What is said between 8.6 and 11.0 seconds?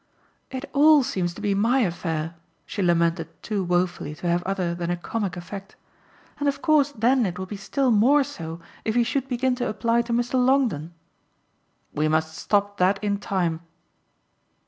if he should begin to apply to Mr. Longdon."